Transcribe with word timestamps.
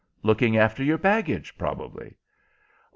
"Looking 0.23 0.57
after 0.57 0.83
your 0.83 0.97
baggage, 0.97 1.59
probably?" 1.59 2.15